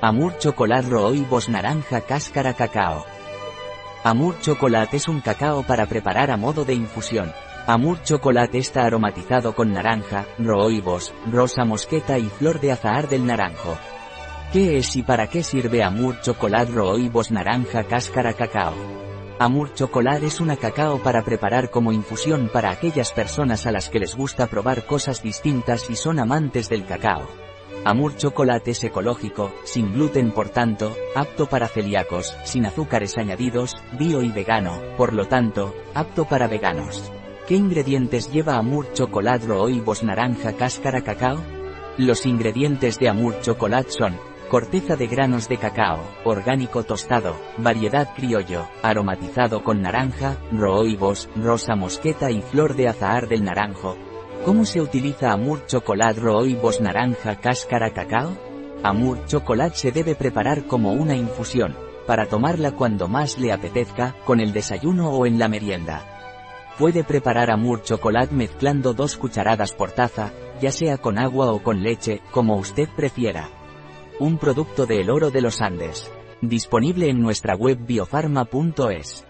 [0.00, 3.04] Amur Chocolate Rooibos Naranja Cáscara Cacao.
[4.04, 7.32] Amur Chocolate es un cacao para preparar a modo de infusión.
[7.66, 13.76] Amur Chocolate está aromatizado con naranja, rooibos, rosa mosqueta y flor de azahar del naranjo.
[14.52, 18.74] ¿Qué es y para qué sirve Amur Chocolate Rooibos Naranja Cáscara Cacao?
[19.40, 23.98] Amur Chocolate es una cacao para preparar como infusión para aquellas personas a las que
[23.98, 27.47] les gusta probar cosas distintas y son amantes del cacao.
[27.88, 34.20] Amur Chocolate es ecológico, sin gluten por tanto, apto para celíacos, sin azúcares añadidos, bio
[34.20, 37.10] y vegano, por lo tanto, apto para veganos.
[37.46, 41.38] ¿Qué ingredientes lleva Amur Chocolate Rooibos Naranja Cáscara Cacao?
[41.96, 44.18] Los ingredientes de Amur Chocolate son,
[44.50, 52.30] corteza de granos de cacao, orgánico tostado, variedad criollo, aromatizado con naranja, rooibos, rosa mosqueta
[52.30, 53.96] y flor de azahar del naranjo,
[54.44, 58.36] ¿Cómo se utiliza Amur Chocolate Rooibos Naranja Cáscara Cacao?
[58.82, 61.76] Amur Chocolate se debe preparar como una infusión,
[62.06, 66.04] para tomarla cuando más le apetezca, con el desayuno o en la merienda.
[66.78, 71.82] Puede preparar Amur Chocolate mezclando dos cucharadas por taza, ya sea con agua o con
[71.82, 73.50] leche, como usted prefiera.
[74.20, 76.10] Un producto de El Oro de los Andes.
[76.40, 79.27] Disponible en nuestra web biofarma.es.